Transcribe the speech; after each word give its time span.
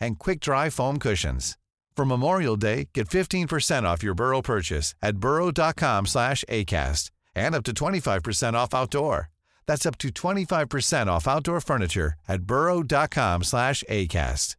and 0.00 0.18
quick-dry 0.18 0.70
foam 0.70 0.98
cushions. 0.98 1.56
For 1.96 2.04
Memorial 2.04 2.56
Day, 2.56 2.88
get 2.94 3.08
15% 3.08 3.84
off 3.84 4.02
your 4.02 4.14
Burrow 4.14 4.42
purchase 4.42 4.94
at 5.02 5.16
burrow.com 5.16 6.06
slash 6.06 6.44
ACAST 6.48 7.10
and 7.34 7.54
up 7.54 7.64
to 7.64 7.72
25% 7.72 8.54
off 8.54 8.74
outdoor. 8.74 9.30
That's 9.66 9.86
up 9.86 9.98
to 9.98 10.08
25% 10.08 11.06
off 11.08 11.26
outdoor 11.26 11.60
furniture 11.60 12.14
at 12.28 12.42
burrow.com 12.42 13.42
slash 13.44 13.82
ACAST. 13.90 14.56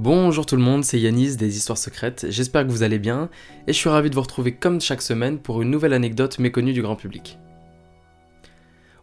Bonjour 0.00 0.46
tout 0.46 0.54
le 0.54 0.62
monde, 0.62 0.84
c'est 0.84 1.00
Yanis 1.00 1.34
des 1.34 1.56
Histoires 1.56 1.76
Secrètes, 1.76 2.26
j'espère 2.28 2.64
que 2.64 2.70
vous 2.70 2.84
allez 2.84 3.00
bien 3.00 3.28
et 3.66 3.72
je 3.72 3.78
suis 3.78 3.88
ravi 3.88 4.10
de 4.10 4.14
vous 4.14 4.20
retrouver 4.20 4.54
comme 4.54 4.80
chaque 4.80 5.02
semaine 5.02 5.40
pour 5.40 5.60
une 5.60 5.70
nouvelle 5.70 5.92
anecdote 5.92 6.38
méconnue 6.38 6.72
du 6.72 6.82
grand 6.82 6.94
public. 6.94 7.36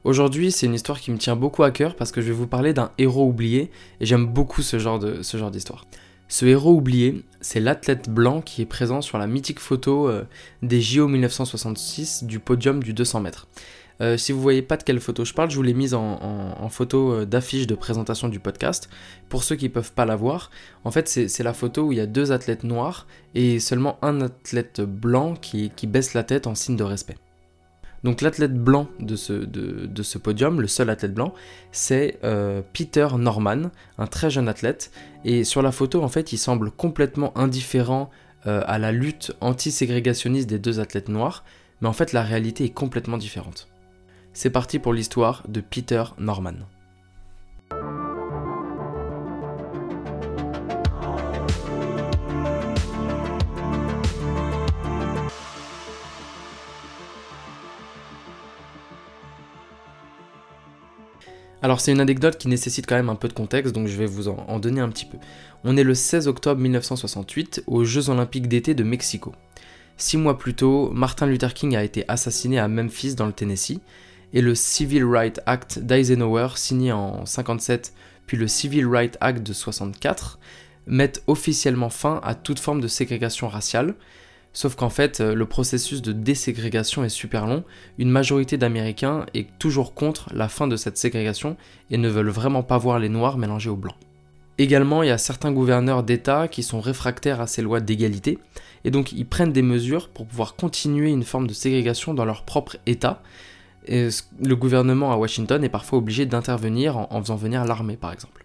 Aujourd'hui, 0.05 0.51
c'est 0.51 0.67
une 0.67 0.75
histoire 0.75 0.99
qui 0.99 1.09
me 1.09 1.17
tient 1.17 1.35
beaucoup 1.35 1.63
à 1.63 1.71
cœur 1.71 1.95
parce 1.95 2.11
que 2.11 2.21
je 2.21 2.27
vais 2.27 2.33
vous 2.33 2.45
parler 2.45 2.73
d'un 2.73 2.91
héros 2.99 3.27
oublié 3.27 3.71
et 3.99 4.05
j'aime 4.05 4.27
beaucoup 4.27 4.61
ce 4.61 4.77
genre 4.77 4.99
d'histoire. 4.99 5.85
Ce 6.27 6.45
héros 6.45 6.73
oublié, 6.73 7.23
c'est 7.41 7.59
l'athlète 7.59 8.07
blanc 8.07 8.41
qui 8.41 8.61
est 8.61 8.67
présent 8.67 9.01
sur 9.01 9.17
la 9.17 9.25
mythique 9.25 9.59
photo 9.59 10.07
euh, 10.07 10.23
des 10.61 10.79
JO 10.79 11.07
1966 11.07 12.23
du 12.23 12.39
podium 12.39 12.83
du 12.83 12.93
200 12.93 13.21
mètres. 13.21 13.47
Euh, 13.99 14.15
si 14.15 14.31
vous 14.31 14.41
voyez 14.41 14.61
pas 14.61 14.77
de 14.77 14.83
quelle 14.83 14.99
photo 14.99 15.25
je 15.25 15.33
parle, 15.33 15.49
je 15.49 15.55
vous 15.55 15.63
l'ai 15.63 15.73
mise 15.73 15.95
en, 15.95 16.69
photo 16.69 17.13
euh, 17.13 17.25
d'affiche 17.25 17.65
de 17.65 17.73
présentation 17.73 18.29
du 18.29 18.39
podcast. 18.39 18.89
Pour 19.27 19.43
ceux 19.43 19.55
qui 19.55 19.69
peuvent 19.69 19.93
pas 19.93 20.05
la 20.05 20.15
voir, 20.15 20.51
en 20.83 20.91
fait 20.91 21.07
c'est 21.07 21.43
la 21.43 21.53
photo 21.53 21.85
où 21.85 21.91
il 21.93 21.97
y 21.97 22.01
a 22.01 22.05
deux 22.05 22.31
athlètes 22.31 22.63
noirs 22.63 23.07
et 23.33 23.59
seulement 23.59 23.97
un 24.03 24.21
athlète 24.21 24.81
blanc 24.81 25.33
qui, 25.35 25.71
baisse 25.87 26.13
la 26.13 26.23
tête 26.23 26.45
en 26.45 26.53
signe 26.53 26.75
de 26.75 26.83
respect. 26.83 27.15
Donc 28.05 28.21
l'athlète 28.21 28.53
blanc 28.53 28.87
de 28.99 29.15
ce, 29.15 30.17
podium, 30.17 30.61
le 30.61 30.67
seul 30.67 30.89
athlète 30.91 31.13
blanc, 31.13 31.33
c'est 31.71 32.19
euh, 32.23 32.61
Peter 32.71 33.07
Norman, 33.17 33.71
un 33.97 34.07
très 34.07 34.29
jeune 34.29 34.47
athlète. 34.47 34.91
Et 35.25 35.43
sur 35.43 35.63
la 35.63 35.71
photo, 35.71 36.03
en 36.03 36.07
fait, 36.07 36.31
il 36.31 36.37
semble 36.37 36.69
complètement 36.69 37.35
indifférent 37.37 38.09
à 38.47 38.77
la 38.77 38.91
lutte 38.91 39.35
anti-ségrégationniste 39.41 40.47
des 40.47 40.59
deux 40.59 40.79
athlètes 40.79 41.09
noirs, 41.09 41.43
mais 41.81 41.87
en 41.87 41.93
fait 41.93 42.13
la 42.13 42.21
réalité 42.21 42.65
est 42.65 42.69
complètement 42.69 43.17
différente. 43.17 43.67
C'est 44.33 44.51
parti 44.51 44.77
pour 44.77 44.93
l'histoire 44.93 45.41
de 45.47 45.61
Peter 45.61 46.03
Norman. 46.19 46.67
Alors 61.65 61.81
c'est 61.81 61.91
une 61.91 61.99
anecdote 61.99 62.37
qui 62.37 62.47
nécessite 62.47 62.85
quand 62.85 62.93
même 62.93 63.09
un 63.09 63.15
peu 63.15 63.27
de 63.27 63.33
contexte, 63.33 63.73
donc 63.73 63.87
je 63.87 63.97
vais 63.97 64.05
vous 64.05 64.27
en, 64.27 64.59
donner 64.59 64.81
un 64.81 64.89
petit 64.89 65.05
peu. 65.05 65.17
On 65.63 65.75
est 65.77 65.83
le 65.83 65.95
16 65.95 66.27
octobre 66.27 66.61
1968 66.61 67.63
aux 67.65 67.83
Jeux 67.83 68.11
olympiques 68.11 68.47
d'été 68.47 68.75
de 68.75 68.83
Mexico. 68.83 69.33
Six 69.97 70.17
mois 70.17 70.37
plus 70.37 70.53
tôt, 70.53 70.91
Martin 70.93 71.25
Luther 71.25 71.55
King 71.55 71.75
a 71.75 71.83
été 71.83 72.05
assassiné 72.07 72.59
à 72.59 72.67
Memphis 72.67 73.15
dans 73.15 73.25
le 73.25 73.31
Tennessee, 73.31 73.79
et 74.31 74.41
le 74.41 74.53
Civil 74.53 75.05
Rights 75.05 75.41
Act 75.47 75.79
d'Eisenhower, 75.79 76.49
signé 76.53 76.91
en 76.91 77.25
57, 77.25 77.95
puis 78.27 78.37
le 78.37 78.47
Civil 78.47 78.85
Rights 78.85 79.17
Act 79.19 79.41
de 79.41 79.51
64, 79.51 80.37
mettent 80.85 81.23
officiellement 81.25 81.89
fin 81.89 82.21
à 82.23 82.35
toute 82.35 82.59
forme 82.59 82.79
de 82.79 82.87
ségrégation 82.87 83.47
raciale. 83.47 83.95
Sauf 84.55 84.75
qu'en 84.75 84.89
fait, 84.89 85.19
euh, 85.19 85.35
le 85.35 85.45
processus 85.45 86.01
de 86.01 86.13
déségrégation 86.13 87.03
est 87.03 87.09
super 87.09 87.45
long. 87.45 87.63
Une 87.99 88.09
majorité 88.09 88.57
d'Américains 88.57 89.27
est 89.35 89.47
toujours 89.59 89.93
contre 89.93 90.29
la 90.33 90.47
fin 90.47 90.65
de 90.65 90.77
cette 90.77 90.97
ségrégation 90.97 91.57
et 91.91 91.97
ne 91.97 92.09
veulent 92.09 92.29
vraiment 92.29 92.63
pas 92.63 92.79
voir 92.79 92.97
les 92.97 93.09
Noirs 93.09 93.37
mélangés 93.37 93.69
aux 93.69 93.75
Blancs. 93.75 93.97
Également, 94.57 95.03
il 95.03 95.09
y 95.09 95.11
a 95.11 95.17
certains 95.17 95.51
gouverneurs 95.51 96.01
d'État 96.01 96.47
qui 96.47 96.63
sont 96.63 96.79
réfractaires 96.79 97.41
à 97.41 97.47
ces 97.47 97.61
lois 97.61 97.81
d'égalité, 97.81 98.39
et 98.85 98.91
donc 98.91 99.11
ils 99.11 99.25
prennent 99.25 99.51
des 99.51 99.61
mesures 99.61 100.07
pour 100.07 100.25
pouvoir 100.25 100.55
continuer 100.55 101.11
une 101.11 101.25
forme 101.25 101.45
de 101.45 101.53
ségrégation 101.53 102.13
dans 102.13 102.23
leur 102.23 102.45
propre 102.45 102.77
État, 102.85 103.21
le 103.87 104.53
gouvernement 104.53 105.11
à 105.11 105.17
Washington 105.17 105.63
est 105.63 105.69
parfois 105.69 105.99
obligé 105.99 106.25
d'intervenir 106.25 106.97
en, 106.97 107.21
faisant 107.21 107.35
venir 107.35 107.65
l'armée 107.65 107.97
par 107.97 108.13
exemple. 108.13 108.44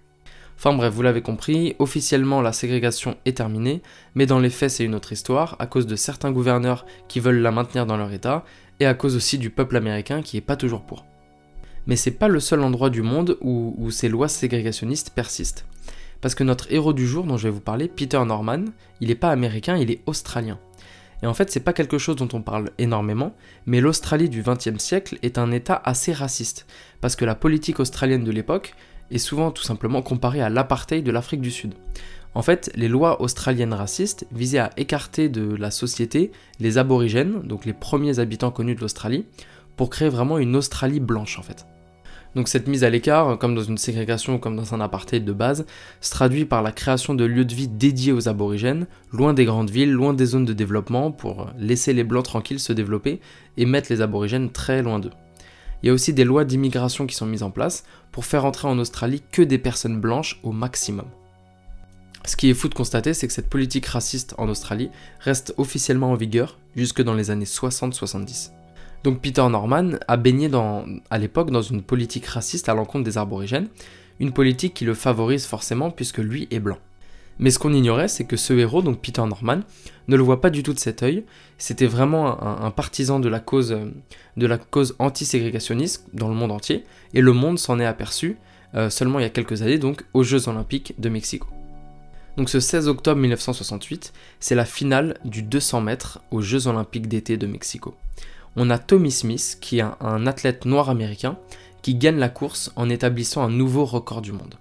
Enfin 0.61 0.75
bref, 0.75 0.93
vous 0.93 1.01
l'avez 1.01 1.23
compris, 1.23 1.75
officiellement 1.79 2.43
la 2.43 2.53
ségrégation 2.53 3.17
est 3.25 3.39
terminée, 3.39 3.81
mais 4.15 4.27
dans 4.27 4.39
les 4.39 4.51
faits 4.51 4.71
c'est 4.71 4.85
une 4.85 4.95
autre 4.95 5.11
histoire, 5.11 5.57
à 5.59 5.67
cause 5.67 5.87
de 5.87 5.97
certains 5.97 6.33
gouverneurs 6.33 6.85
qui 7.09 7.19
veulent 7.19 7.41
la 7.41 7.51
maintenir 7.51 7.87
dans 7.87 7.97
leur 7.97 8.13
état, 8.13 8.45
et 8.79 8.85
à 8.85 8.93
cause 8.93 9.17
aussi 9.17 9.39
du 9.39 9.49
peuple 9.49 9.79
américain 9.79 10.21
qui 10.21 10.37
est 10.37 10.43
pas 10.43 10.57
toujours 10.57 10.83
pour. 10.83 11.07
Mais 11.87 11.97
c'est 11.97 12.11
pas 12.11 12.29
le 12.29 12.41
seul 12.41 12.61
endroit 12.61 12.91
du 12.91 13.01
monde 13.01 13.39
où, 13.41 13.75
où 13.79 13.91
ces 13.91 14.11
lois 14.11 14.29
ségrégationnistes 14.29 15.15
persistent. 15.15 15.65
Parce 16.21 16.35
que 16.35 16.45
notre 16.45 16.71
héros 16.71 16.93
du 16.93 17.07
jour 17.07 17.25
dont 17.25 17.39
je 17.39 17.45
vais 17.45 17.55
vous 17.55 17.61
parler, 17.61 17.89
Peter 17.89 18.23
Norman, 18.23 18.67
il 19.01 19.09
n'est 19.09 19.15
pas 19.15 19.31
américain, 19.31 19.79
il 19.79 19.91
est 19.91 20.03
australien. 20.05 20.59
Et 21.23 21.27
en 21.27 21.33
fait, 21.33 21.51
c'est 21.51 21.61
pas 21.61 21.73
quelque 21.73 21.97
chose 21.97 22.17
dont 22.17 22.29
on 22.35 22.43
parle 22.43 22.71
énormément, 22.77 23.35
mais 23.65 23.81
l'Australie 23.81 24.29
du 24.29 24.43
XXe 24.43 24.79
siècle 24.79 25.19
est 25.23 25.39
un 25.39 25.53
État 25.53 25.81
assez 25.87 26.13
raciste, 26.13 26.67
parce 27.01 27.17
que 27.17 27.25
la 27.25 27.35
politique 27.35 27.81
australienne 27.81 28.25
de 28.25 28.31
l'époque 28.31 28.75
est 29.11 29.19
souvent 29.19 29.51
tout 29.51 29.63
simplement 29.63 30.03
comparée 30.03 30.43
à 30.43 30.49
l'apartheid 30.49 31.05
de 31.05 31.11
l'Afrique 31.11 31.41
du 31.41 31.51
Sud. 31.51 31.75
En 32.35 32.43
fait, 32.43 32.71
les 32.77 32.89
lois 32.89 33.21
australiennes 33.23 33.75
racistes 33.75 34.27
visaient 34.33 34.59
à 34.59 34.71
écarter 34.77 35.29
de 35.29 35.55
la 35.57 35.71
société 35.71 36.31
les 36.61 36.79
aborigènes, 36.79 37.43
donc 37.43 37.65
les 37.65 37.73
premiers 37.73 38.21
habitants 38.21 38.53
connus 38.53 38.77
de 38.77 38.81
l'Australie, 38.81 39.25
pour 39.77 39.91
créer 39.91 40.09
vraiment 40.09 40.39
une 40.39 40.55
Australie 40.55 41.01
blanche 41.01 41.39
en 41.39 41.43
fait. 41.43 41.67
Donc 42.37 42.47
cette 42.47 42.69
mise 42.69 42.85
à 42.85 42.91
l'écart, 42.91 43.39
comme 43.39 43.57
dans 43.57 43.63
une 43.63 43.79
ségrégation 43.79 44.35
ou 44.35 44.39
comme 44.39 44.55
dans 44.55 44.75
un 44.75 44.81
apartheid 44.81 45.25
de 45.25 45.33
base, 45.33 45.67
se 46.01 46.11
traduit 46.13 46.45
par 46.45 46.63
la 46.63 46.71
création 46.71 47.15
de 47.15 47.25
lieux 47.25 47.45
de 47.45 47.55
vie 47.55 47.67
dédiés 47.67 48.13
aux 48.13 48.29
aborigènes, 48.29 48.87
loin 49.11 49.35
des 49.35 49.45
grandes 49.45 49.71
villes, 49.71 49.91
loin 49.91 50.15
des 50.15 50.27
zones 50.27 50.45
de 50.45 50.53
développement, 50.53 51.11
pour 51.11 51.49
laisser 51.59 51.93
les 51.93 52.05
blancs 52.05 52.25
tranquilles 52.25 52.61
se 52.61 52.73
développer 52.73 53.21
et 53.57 53.67
mettre 53.67 53.91
les 53.91 54.01
aborigènes 54.01 54.51
très 54.51 54.83
loin 54.83 55.01
d'eux. 55.01 55.11
Il 55.83 55.87
y 55.87 55.91
a 55.91 55.93
aussi 55.93 56.13
des 56.13 56.25
lois 56.25 56.45
d'immigration 56.45 57.07
qui 57.07 57.15
sont 57.15 57.27
mises 57.27 57.43
en 57.43 57.51
place 57.51 57.85
pour 58.13 58.25
faire 58.25 58.45
entrer 58.45 58.69
en 58.69 58.79
Australie 58.79 59.23
que 59.33 59.43
des 59.43 59.59
personnes 59.59 60.01
blanches 60.01 60.39
au 60.43 60.53
maximum. 60.53 61.07
Ce 62.27 62.37
qui 62.37 62.51
est 62.51 62.55
fou 62.55 62.69
de 62.69 62.75
constater, 62.75 63.15
c'est 63.15 63.27
que 63.27 63.33
cette 63.33 63.49
politique 63.49 63.87
raciste 63.87 64.35
en 64.37 64.49
Australie 64.49 64.91
reste 65.21 65.55
officiellement 65.57 66.11
en 66.11 66.17
vigueur 66.17 66.59
jusque 66.77 67.03
dans 67.03 67.15
les 67.15 67.31
années 67.31 67.47
60-70. 67.47 68.51
Donc 69.05 69.21
Peter 69.23 69.47
Norman 69.49 69.93
a 70.07 70.17
baigné 70.19 70.51
à 71.09 71.19
l'époque 71.19 71.51
dans 71.51 71.63
une 71.63 71.83
politique 71.83 72.27
raciste 72.27 72.69
à 72.69 72.75
l'encontre 72.75 73.05
des 73.05 73.17
aborigènes, 73.17 73.69
une 74.19 74.33
politique 74.33 74.75
qui 74.75 74.85
le 74.85 74.95
favorise 74.95 75.47
forcément 75.47 75.91
puisque 75.91 76.19
lui 76.19 76.47
est 76.51 76.61
blanc. 76.61 76.79
Mais 77.39 77.51
ce 77.51 77.59
qu'on 77.59 77.73
ignorait, 77.73 78.09
c'est 78.09 78.25
que 78.25 78.37
ce 78.37 78.53
héros, 78.53 78.83
donc 78.83 79.01
Peter 79.01 79.23
Norman, 79.23 79.61
ne 80.09 80.17
le 80.17 80.23
voit 80.23 80.41
pas 80.41 80.51
du 80.51 80.63
tout 80.63 80.75
de 80.75 80.79
cet 80.79 81.03
œil. 81.03 81.25
C'était 81.57 81.87
vraiment 81.87 82.43
un, 82.43 82.71
partisan 82.71 83.21
de 83.21 83.29
la 83.29 83.41
cause, 83.41 83.77
de 84.37 84.47
la 84.47 84.59
cause 84.59 84.95
anti-ségrégationniste 84.99 86.07
dans 86.13 86.29
le 86.29 86.35
monde 86.35 86.53
entier, 86.53 86.85
et 87.15 87.21
le 87.21 87.33
monde 87.33 87.59
s'en 87.59 87.79
est 87.81 87.87
aperçu 87.87 88.37
euh, 88.75 88.91
seulement 88.91 89.19
il 89.19 89.23
y 89.23 89.27
a 89.27 89.31
quelques 89.31 89.63
années, 89.63 89.79
donc 89.79 90.05
aux 90.15 90.23
Jeux 90.23 90.49
Olympiques 90.49 90.95
de 90.99 91.09
Mexico. 91.09 91.49
Donc 92.37 92.49
ce 92.49 92.61
16 92.61 92.89
octobre 92.89 93.21
1968, 93.21 94.13
c'est 94.39 94.55
la 94.55 94.65
finale 94.65 95.19
du 95.25 95.43
200 95.43 95.81
mètres 95.81 96.21
aux 96.31 96.41
Jeux 96.41 96.67
Olympiques 96.69 97.09
d'été 97.09 97.37
de 97.37 97.47
Mexico 97.47 97.97
on 98.57 98.71
a 98.71 98.79
Tommy 98.79 99.11
Smith, 99.11 99.59
qui 99.61 99.79
est 99.79 99.85
un, 100.01 100.27
athlète 100.27 100.65
noir 100.65 100.91
américain, 100.91 101.39
qui 101.83 101.95
gagne 101.95 102.19
la 102.19 102.29
course 102.29 102.73
en 102.77 102.91
établissant 102.91 103.43
un 103.43 103.51
nouveau 103.51 103.85
record 103.85 104.23
du 104.23 104.33
monde. 104.33 104.55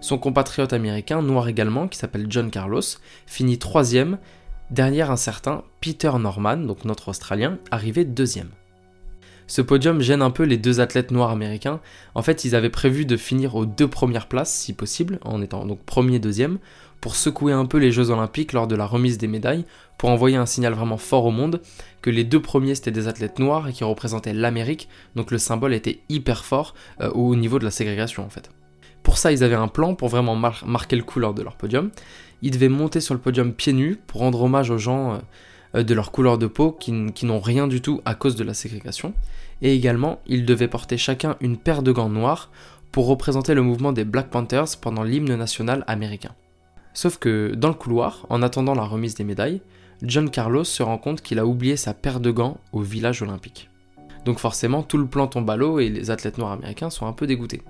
Son 0.00 0.18
compatriote 0.18 0.72
américain, 0.72 1.22
noir 1.22 1.48
également, 1.48 1.88
qui 1.88 1.98
s'appelle 1.98 2.26
John 2.28 2.50
Carlos, 2.50 2.82
finit 3.26 3.58
troisième, 3.58 4.18
derrière 4.70 5.10
un 5.10 5.16
certain 5.16 5.62
Peter 5.80 6.12
Norman, 6.18 6.58
donc 6.58 6.84
notre 6.84 7.08
Australien, 7.08 7.58
arrivé 7.70 8.04
deuxième. 8.04 8.50
Ce 9.46 9.62
podium 9.62 10.00
gêne 10.00 10.22
un 10.22 10.30
peu 10.30 10.42
les 10.42 10.56
deux 10.56 10.80
athlètes 10.80 11.12
noirs 11.12 11.30
américains. 11.30 11.80
En 12.16 12.22
fait, 12.22 12.44
ils 12.44 12.56
avaient 12.56 12.68
prévu 12.68 13.06
de 13.06 13.16
finir 13.16 13.54
aux 13.54 13.64
deux 13.64 13.86
premières 13.86 14.26
places, 14.26 14.52
si 14.52 14.72
possible, 14.72 15.20
en 15.22 15.40
étant 15.40 15.64
donc 15.64 15.84
premier 15.84 16.16
et 16.16 16.18
deuxième, 16.18 16.58
pour 17.00 17.14
secouer 17.14 17.52
un 17.52 17.66
peu 17.66 17.78
les 17.78 17.92
Jeux 17.92 18.10
Olympiques 18.10 18.52
lors 18.52 18.66
de 18.66 18.74
la 18.74 18.86
remise 18.86 19.18
des 19.18 19.28
médailles, 19.28 19.64
pour 19.98 20.10
envoyer 20.10 20.36
un 20.36 20.46
signal 20.46 20.72
vraiment 20.74 20.98
fort 20.98 21.24
au 21.24 21.30
monde 21.30 21.60
que 22.02 22.10
les 22.10 22.24
deux 22.24 22.42
premiers 22.42 22.74
c'était 22.74 22.90
des 22.90 23.08
athlètes 23.08 23.38
noirs 23.38 23.68
et 23.68 23.72
qui 23.72 23.84
représentaient 23.84 24.32
l'Amérique, 24.32 24.88
donc 25.14 25.30
le 25.30 25.38
symbole 25.38 25.74
était 25.74 26.00
hyper 26.08 26.44
fort 26.44 26.74
euh, 27.00 27.10
au 27.10 27.34
niveau 27.36 27.58
de 27.58 27.64
la 27.64 27.70
ségrégation 27.70 28.24
en 28.24 28.28
fait. 28.28 28.50
Pour 29.06 29.18
ça, 29.18 29.30
ils 29.30 29.44
avaient 29.44 29.54
un 29.54 29.68
plan 29.68 29.94
pour 29.94 30.08
vraiment 30.08 30.34
marquer 30.34 30.96
le 30.96 31.04
coup 31.04 31.20
lors 31.20 31.32
de 31.32 31.40
leur 31.40 31.54
podium. 31.54 31.90
Ils 32.42 32.50
devaient 32.50 32.68
monter 32.68 33.00
sur 33.00 33.14
le 33.14 33.20
podium 33.20 33.52
pieds 33.52 33.72
nus 33.72 33.96
pour 34.08 34.20
rendre 34.22 34.42
hommage 34.42 34.70
aux 34.70 34.78
gens 34.78 35.20
euh, 35.76 35.84
de 35.84 35.94
leur 35.94 36.10
couleur 36.10 36.38
de 36.38 36.48
peau 36.48 36.72
qui, 36.72 36.90
n'ont 36.90 37.38
rien 37.38 37.68
du 37.68 37.80
tout 37.80 38.00
à 38.04 38.16
cause 38.16 38.34
de 38.34 38.42
la 38.42 38.52
ségrégation. 38.52 39.14
Et 39.62 39.72
également, 39.76 40.18
ils 40.26 40.44
devaient 40.44 40.66
porter 40.66 40.96
chacun 40.96 41.36
une 41.40 41.56
paire 41.56 41.84
de 41.84 41.92
gants 41.92 42.08
noirs 42.08 42.50
pour 42.90 43.06
représenter 43.06 43.54
le 43.54 43.62
mouvement 43.62 43.92
des 43.92 44.04
Black 44.04 44.28
Panthers 44.28 44.76
pendant 44.80 45.04
l'hymne 45.04 45.36
national 45.36 45.84
américain. 45.86 46.34
Sauf 46.92 47.18
que 47.18 47.54
dans 47.54 47.68
le 47.68 47.74
couloir, 47.74 48.26
en 48.28 48.42
attendant 48.42 48.74
la 48.74 48.82
remise 48.82 49.14
des 49.14 49.22
médailles, 49.22 49.60
John 50.02 50.30
Carlos 50.30 50.64
se 50.64 50.82
rend 50.82 50.98
compte 50.98 51.22
qu'il 51.22 51.38
a 51.38 51.46
oublié 51.46 51.76
sa 51.76 51.94
paire 51.94 52.18
de 52.18 52.32
gants 52.32 52.58
au 52.72 52.80
village 52.80 53.22
olympique. 53.22 53.70
Donc 54.24 54.40
forcément, 54.40 54.82
tout 54.82 54.98
le 54.98 55.06
plan 55.06 55.28
tombe 55.28 55.48
à 55.48 55.54
l'eau 55.54 55.78
et 55.78 55.90
les 55.90 56.10
athlètes 56.10 56.38
noirs 56.38 56.50
américains 56.50 56.90
sont 56.90 57.06
un 57.06 57.12
peu 57.12 57.28
dégoûtés. 57.28 57.62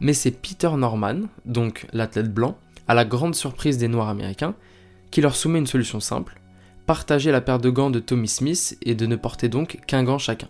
Mais 0.00 0.12
c'est 0.12 0.30
Peter 0.30 0.70
Norman, 0.76 1.22
donc 1.44 1.86
l'athlète 1.92 2.32
blanc, 2.32 2.56
à 2.86 2.94
la 2.94 3.04
grande 3.04 3.34
surprise 3.34 3.78
des 3.78 3.88
noirs 3.88 4.08
américains, 4.08 4.54
qui 5.10 5.20
leur 5.20 5.36
soumet 5.36 5.58
une 5.58 5.66
solution 5.66 6.00
simple, 6.00 6.40
partager 6.86 7.30
la 7.30 7.40
paire 7.40 7.58
de 7.58 7.70
gants 7.70 7.90
de 7.90 7.98
Tommy 7.98 8.28
Smith 8.28 8.78
et 8.82 8.94
de 8.94 9.06
ne 9.06 9.16
porter 9.16 9.48
donc 9.48 9.80
qu'un 9.86 10.04
gant 10.04 10.18
chacun. 10.18 10.48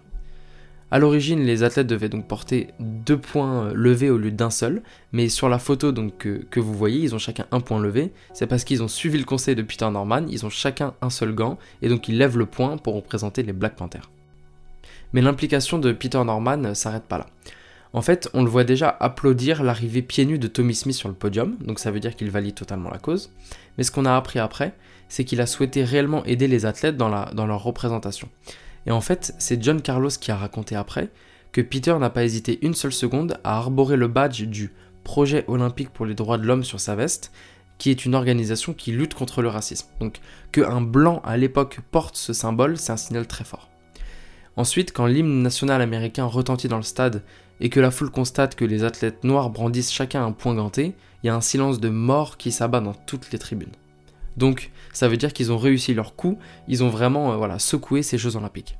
A 0.91 0.99
l'origine, 0.99 1.41
les 1.41 1.65
athlètes 1.65 1.87
devaient 1.87 2.09
donc 2.09 2.27
porter 2.27 2.69
deux 2.81 3.19
points 3.19 3.73
levés 3.75 4.09
au 4.09 4.17
lieu 4.17 4.31
d'un 4.31 4.49
seul, 4.49 4.83
mais 5.13 5.29
sur 5.29 5.51
la 5.51 5.59
photo 5.59 5.93
que, 5.93 6.61
vous 6.61 6.73
voyez, 6.73 7.01
ils 7.01 7.15
ont 7.15 7.19
chacun 7.19 7.45
un 7.51 7.61
point 7.61 7.79
levé. 7.79 8.11
C'est 8.33 8.47
parce 8.47 8.65
qu'ils 8.65 8.83
ont 8.83 8.89
suivi 8.89 9.19
le 9.19 9.25
conseil 9.25 9.55
de 9.55 9.61
Peter 9.61 9.89
Norman, 9.91 10.25
ils 10.31 10.47
ont 10.47 10.51
chacun 10.51 10.95
un 11.03 11.11
seul 11.11 11.35
gant, 11.35 11.59
et 11.83 11.91
donc 11.91 12.09
ils 12.09 12.17
lèvent 12.17 12.39
le 12.39 12.47
point 12.47 12.79
pour 12.79 12.95
représenter 12.95 13.43
les 13.43 13.53
Black 13.53 13.77
Panthers. 13.77 14.11
Mais 15.13 15.21
l'implication 15.21 15.79
de 15.79 15.93
Peter 15.93 16.23
Norman 16.25 16.75
s'arrête 16.75 17.05
pas 17.05 17.19
là. 17.19 17.27
En 17.93 18.03
fait, 18.03 18.29
on 18.35 18.43
le 18.43 18.51
voit 18.51 18.65
déjà 18.65 18.89
applaudir 19.01 19.63
l'arrivée 19.63 20.03
pieds 20.03 20.27
nus 20.27 20.39
de 20.39 20.47
Tommy 20.47 20.75
Smith 20.75 20.97
sur 20.97 21.09
le 21.09 21.15
podium, 21.15 21.57
donc 21.61 21.79
ça 21.79 21.91
veut 21.91 22.01
dire 22.01 22.17
qu'il 22.17 22.31
valide 22.31 22.55
totalement 22.55 22.91
la 22.91 22.99
cause. 22.99 23.33
Mais 23.77 23.85
ce 23.85 23.91
qu'on 23.91 24.05
a 24.05 24.15
appris 24.15 24.39
après, 24.39 24.75
c'est 25.09 25.25
qu'il 25.25 25.41
a 25.41 25.47
souhaité 25.47 25.85
réellement 25.85 26.25
aider 26.25 26.49
les 26.49 26.67
athlètes 26.67 26.97
dans, 26.97 27.09
leur 27.09 27.63
représentation. 27.63 28.29
Et 28.87 28.91
en 28.91 29.01
fait, 29.01 29.35
c'est 29.39 29.63
John 29.63 29.81
Carlos 29.81 30.11
qui 30.21 30.31
a 30.31 30.37
raconté 30.37 30.77
après 30.77 31.11
que 31.53 31.61
Peter 31.63 31.97
n'a 31.99 32.11
pas 32.11 32.25
hésité 32.25 32.59
une 32.63 32.75
seule 32.75 32.93
seconde 32.93 33.39
à 33.43 33.57
arborer 33.57 33.97
le 33.97 34.09
badge 34.09 34.43
du 34.43 34.71
Projet 35.03 35.45
olympique 35.49 35.89
pour 35.89 36.05
les 36.05 36.15
droits 36.15 36.37
de 36.37 36.45
l'homme 36.45 36.65
sur 36.65 36.81
sa 36.81 36.95
veste, 36.95 37.33
qui 37.79 37.89
est 37.89 38.05
une 38.05 38.15
organisation 38.15 38.75
qui 38.75 38.93
lutte 38.93 39.15
contre 39.15 39.41
le 39.41 39.49
racisme. 39.49 39.89
Donc 40.01 40.21
que 40.53 40.61
un 40.61 40.83
blanc 40.83 41.23
à 41.25 41.39
l'époque 41.39 41.81
porte 41.91 42.17
ce 42.17 42.35
symbole, 42.35 42.77
c'est 42.77 42.93
un 42.93 42.99
signal 42.99 43.27
très 43.27 43.45
fort. 43.45 43.71
Ensuite, 44.57 44.93
quand 44.93 45.07
l'hymne 45.07 45.41
national 45.41 45.81
américain 45.81 46.27
retentit 46.27 46.69
dans 46.69 46.77
le 46.77 46.83
stade 46.83 47.23
et 47.61 47.69
que 47.69 47.81
la 47.81 47.91
foule 47.91 48.11
constate 48.11 48.55
que 48.55 48.65
les 48.65 48.85
athlètes 48.85 49.25
noirs 49.25 49.51
brandissent 49.51 49.93
chacun 49.93 50.25
un 50.25 50.33
point 50.33 50.55
ganté, 50.55 50.95
il 51.23 51.27
y 51.27 51.31
a 51.31 51.35
un 51.35 51.41
silence 51.41 51.81
de 51.81 51.89
mort 51.89 52.37
qui 52.37 52.53
s'abat 52.53 52.81
dans 52.81 52.95
toutes 52.95 53.33
les 53.33 53.39
tribunes. 53.39 53.73
Donc 54.37 54.71
ça 54.93 55.09
veut 55.09 55.17
dire 55.17 55.33
qu'ils 55.33 55.53
ont 55.53 55.59
réussi 55.59 55.95
leur 55.95 56.15
coup, 56.15 56.39
ils 56.69 56.85
ont 56.85 56.89
vraiment 56.89 57.33
euh, 57.33 57.59
secoué 57.59 58.03
ces 58.03 58.19
Jeux 58.19 58.37
olympiques. 58.37 58.79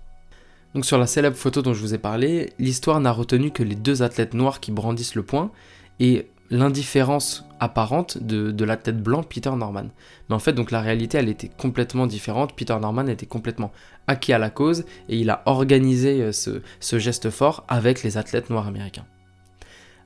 Donc 0.75 0.85
sur 0.85 0.99
la 0.99 1.07
célèbre 1.07 1.37
photo 1.37 1.63
dont 1.63 1.75
je 1.75 1.81
vous 1.81 1.95
ai 1.95 1.99
parlé, 1.99 2.53
l'histoire 2.59 3.01
n'a 3.01 3.13
retenu 3.13 3.51
que 3.51 3.63
les 3.63 3.75
deux 3.75 4.03
athlètes 4.03 4.35
noirs 4.35 4.61
qui 4.61 4.71
brandissent 4.71 5.15
le 5.15 5.25
point 5.25 5.51
et 5.99 6.29
l'indifférence 6.51 7.45
apparente 7.61 8.19
de, 8.19 8.51
de 8.51 8.65
l'athlète 8.65 9.03
blanc 9.03 9.23
Peter 9.23 9.51
Norman. 9.51 9.89
Mais 10.29 10.35
en 10.35 10.39
fait, 10.39 10.53
donc 10.53 10.71
la 10.71 10.81
réalité, 10.81 11.19
elle 11.19 11.29
était 11.29 11.51
complètement 11.57 12.07
différente. 12.07 12.55
Peter 12.57 12.77
Norman 12.81 13.07
était 13.07 13.27
complètement 13.27 13.73
acquis 14.07 14.33
à 14.33 14.39
la 14.39 14.51
cause 14.51 14.85
et 15.09 15.19
il 15.19 15.31
a 15.31 15.43
organisé 15.47 16.23
euh, 16.23 16.33
ce, 16.33 16.99
geste 16.99 17.31
fort 17.31 17.65
avec 17.69 18.03
les 18.03 18.17
athlètes 18.17 18.51
noirs 18.51 18.67
américains. 18.67 19.07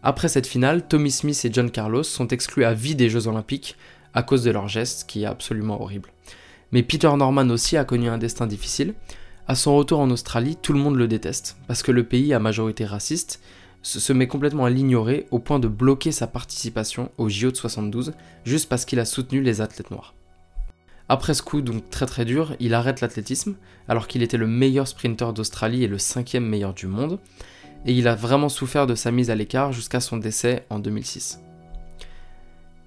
Après 0.03 0.29
cette 0.29 0.47
finale, 0.47 0.87
Tommy 0.87 1.11
Smith 1.11 1.45
et 1.45 1.53
John 1.53 1.71
Carlos 1.71 2.03
sont 2.03 2.29
exclus 2.29 2.65
à 2.65 2.75
vie 2.75 2.97
des 2.97 3.09
Jeux 3.09 3.29
Olympiques 3.29 3.77
à 4.15 4.23
cause 4.23 4.43
de 4.43 4.51
leur 4.51 4.69
geste 4.69 5.09
qui 5.09 5.23
est 5.23 5.27
absolument 5.27 5.81
horrible. 5.81 6.11
Mais 6.73 6.83
Peter 6.83 7.11
Norman 7.17 7.49
aussi 7.51 7.77
a 7.77 7.85
connu 7.85 8.09
un 8.09 8.19
destin 8.19 8.47
difficile. 8.47 8.95
À 9.47 9.55
son 9.55 9.77
retour 9.77 10.01
en 10.01 10.11
Australie, 10.11 10.57
tout 10.61 10.73
le 10.73 10.79
monde 10.79 10.97
le 10.97 11.09
déteste, 11.09 11.57
parce 11.67 11.83
que 11.83 11.93
le 11.93 12.05
pays 12.05 12.33
à 12.33 12.39
majorité 12.39 12.85
raciste 12.85 13.41
se 13.83 14.13
met 14.13 14.29
complètement 14.29 14.65
à 14.65 14.71
l'ignorer 14.71 15.27
au 15.31 15.39
point 15.39 15.59
de 15.59 15.69
bloquer 15.69 16.13
sa 16.13 16.27
participation 16.27 17.11
au 17.19 17.29
JO 17.29 17.51
de 17.51 17.57
72, 17.57 18.13
juste 18.45 18.69
parce 18.69 18.85
qu'il 18.85 19.01
a 19.01 19.05
soutenu 19.05 19.43
les 19.43 19.61
athlètes 19.61 19.91
noirs. 19.91 20.15
Après 21.09 21.35
ce 21.35 21.43
coup 21.43 21.61
donc 21.61 21.91
très 21.91 22.07
très 22.07 22.25
dur, 22.25 22.55
il 22.61 22.75
arrête 22.75 23.01
l'athlétisme, 23.01 23.57
alors 23.89 24.07
qu'il 24.07 24.23
était 24.23 24.37
le 24.37 24.47
meilleur 24.47 24.87
sprinter 24.89 25.33
d'Australie 25.33 25.85
et 25.85 25.89
le 25.89 25.99
cinquième 25.99 26.47
meilleur 26.47 26.75
du 26.75 26.87
monde, 26.87 27.19
et 27.85 27.93
il 27.93 28.07
a 28.09 28.15
vraiment 28.15 28.49
souffert 28.49 28.87
de 28.87 28.95
sa 28.95 29.11
mise 29.11 29.31
à 29.31 29.35
l'écart 29.35 29.73
jusqu'à 29.73 30.01
son 30.01 30.17
décès 30.17 30.65
en 30.71 30.79
2006. 30.79 31.41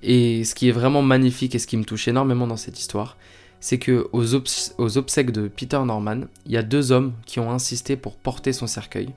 Et 0.01 0.43
ce 0.43 0.55
qui 0.55 0.69
est 0.69 0.71
vraiment 0.71 1.01
magnifique 1.01 1.55
et 1.55 1.59
ce 1.59 1.67
qui 1.67 1.77
me 1.77 1.83
touche 1.83 2.07
énormément 2.07 2.47
dans 2.47 2.57
cette 2.57 2.79
histoire, 2.79 3.17
c'est 3.59 3.79
que 3.79 4.07
aux, 4.13 4.35
obsèques 4.35 5.31
de 5.31 5.47
Peter 5.47 5.79
Norman, 5.83 6.21
il 6.45 6.51
y 6.51 6.57
a 6.57 6.63
deux 6.63 6.91
hommes 6.91 7.13
qui 7.25 7.39
ont 7.39 7.51
insisté 7.51 7.95
pour 7.95 8.15
porter 8.15 8.53
son 8.53 8.67
cercueil, 8.67 9.09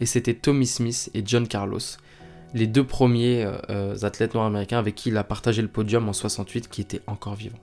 et 0.00 0.06
c'était 0.06 0.34
Tommy 0.34 0.66
Smith 0.66 1.10
et 1.14 1.22
John 1.24 1.46
Carlos, 1.46 1.78
les 2.54 2.66
deux 2.66 2.84
premiers 2.84 3.44
euh, 3.44 3.58
euh, 3.70 4.02
athlètes 4.02 4.34
noirs 4.34 4.46
américains 4.46 4.78
avec 4.78 4.94
qui 4.94 5.10
il 5.10 5.16
a 5.16 5.24
partagé 5.24 5.62
le 5.62 5.68
podium 5.68 6.08
en 6.08 6.12
68 6.12 6.68
qui 6.68 6.80
étaient 6.80 7.02
encore 7.06 7.34
vivants. 7.34 7.58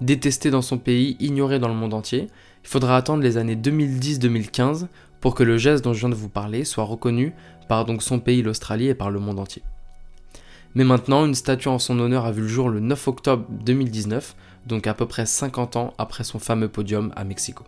Détesté 0.00 0.50
dans 0.50 0.62
son 0.62 0.76
pays, 0.76 1.16
ignoré 1.20 1.58
dans 1.58 1.68
le 1.68 1.74
monde 1.74 1.94
entier, 1.94 2.28
il 2.62 2.68
faudra 2.68 2.96
attendre 2.96 3.22
les 3.22 3.38
années 3.38 3.56
2010-2015 3.56 4.88
pour 5.20 5.34
que 5.34 5.42
le 5.42 5.56
geste 5.56 5.84
dont 5.84 5.94
je 5.94 6.00
viens 6.00 6.08
de 6.08 6.14
vous 6.14 6.28
parler 6.28 6.64
soit 6.64 6.84
reconnu 6.84 7.32
par 7.68 7.84
donc 7.84 8.02
son 8.02 8.18
pays 8.18 8.42
l'Australie 8.42 8.88
et 8.88 8.94
par 8.94 9.10
le 9.10 9.20
monde 9.20 9.38
entier. 9.38 9.62
Mais 10.74 10.84
maintenant, 10.84 11.24
une 11.24 11.34
statue 11.34 11.68
en 11.68 11.78
son 11.78 11.98
honneur 11.98 12.26
a 12.26 12.32
vu 12.32 12.42
le 12.42 12.48
jour 12.48 12.68
le 12.68 12.80
9 12.80 13.08
octobre 13.08 13.46
2019, 13.48 14.36
donc 14.66 14.86
à 14.86 14.92
peu 14.92 15.06
près 15.06 15.24
50 15.24 15.76
ans 15.76 15.94
après 15.96 16.22
son 16.22 16.38
fameux 16.38 16.68
podium 16.68 17.12
à 17.16 17.24
Mexico. 17.24 17.64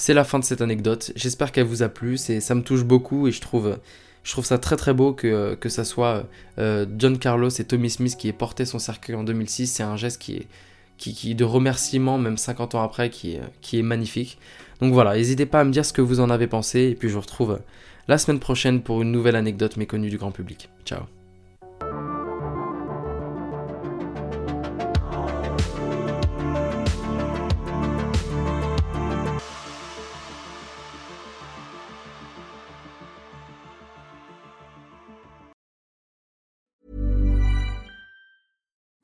C'est 0.00 0.14
la 0.14 0.24
fin 0.24 0.38
de 0.38 0.44
cette 0.44 0.62
anecdote, 0.62 1.12
j'espère 1.14 1.52
qu'elle 1.52 1.66
vous 1.66 1.82
a 1.82 1.90
plu, 1.90 2.16
ça 2.16 2.54
me 2.54 2.62
touche 2.62 2.84
beaucoup 2.84 3.28
et 3.28 3.32
je 3.32 3.40
trouve, 3.42 3.76
je 4.24 4.32
trouve 4.32 4.46
ça 4.46 4.56
très 4.56 4.76
très 4.76 4.94
beau 4.94 5.12
que, 5.12 5.54
que 5.56 5.68
ça 5.68 5.84
soit 5.84 6.24
euh, 6.58 6.86
John 6.96 7.18
Carlos 7.18 7.50
et 7.50 7.64
Tommy 7.64 7.90
Smith 7.90 8.16
qui 8.16 8.26
aient 8.26 8.32
porté 8.32 8.64
son 8.64 8.78
cercueil 8.78 9.14
en 9.14 9.24
2006, 9.24 9.66
c'est 9.66 9.82
un 9.82 9.98
geste 9.98 10.18
qui 10.18 10.36
est, 10.36 10.48
qui, 10.96 11.34
de 11.34 11.44
remerciement, 11.44 12.16
même 12.16 12.38
50 12.38 12.76
ans 12.76 12.82
après, 12.82 13.10
qui 13.10 13.36
qui 13.60 13.78
est 13.78 13.82
magnifique. 13.82 14.38
Donc 14.80 14.94
voilà, 14.94 15.14
n'hésitez 15.16 15.44
pas 15.44 15.60
à 15.60 15.64
me 15.64 15.70
dire 15.70 15.84
ce 15.84 15.92
que 15.92 16.00
vous 16.00 16.20
en 16.20 16.30
avez 16.30 16.46
pensé, 16.46 16.80
et 16.80 16.94
puis 16.94 17.10
je 17.10 17.12
vous 17.12 17.20
retrouve 17.20 17.60
la 18.08 18.16
semaine 18.16 18.40
prochaine 18.40 18.80
pour 18.80 19.02
une 19.02 19.12
nouvelle 19.12 19.36
anecdote 19.36 19.76
méconnue 19.76 20.08
du 20.08 20.16
grand 20.16 20.32
public. 20.32 20.70
Ciao 20.86 21.19